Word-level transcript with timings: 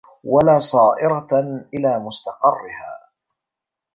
وَلَا 0.23 0.59
صَائِرَةً 0.59 1.27
إلَى 1.73 1.99
مُسْتَقَرِّهَا 1.99 3.09